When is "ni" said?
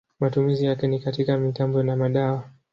0.87-0.99